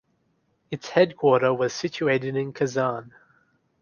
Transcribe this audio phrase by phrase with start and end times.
[0.71, 3.13] Its headquarter was situated in Kazan.